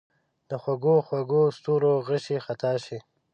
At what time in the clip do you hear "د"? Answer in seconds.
0.49-0.51